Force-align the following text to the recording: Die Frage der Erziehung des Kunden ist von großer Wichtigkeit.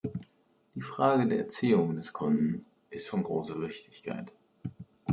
Die 0.73 0.81
Frage 0.81 1.27
der 1.27 1.37
Erziehung 1.37 1.95
des 1.95 2.11
Kunden 2.11 2.65
ist 2.89 3.07
von 3.07 3.21
großer 3.21 3.61
Wichtigkeit. 3.61 4.31